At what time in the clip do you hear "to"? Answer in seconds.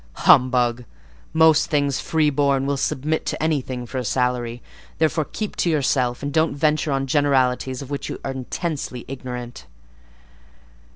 3.27-3.43, 5.57-5.69